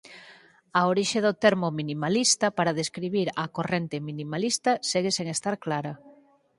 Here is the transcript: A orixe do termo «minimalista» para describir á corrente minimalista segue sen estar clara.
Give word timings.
A 0.79 0.81
orixe 0.93 1.19
do 1.25 1.31
termo 1.43 1.67
«minimalista» 1.79 2.47
para 2.57 2.77
describir 2.81 3.27
á 3.41 3.43
corrente 3.57 3.97
minimalista 4.09 4.71
segue 4.89 5.11
sen 5.17 5.27
estar 5.35 5.55
clara. 5.65 5.93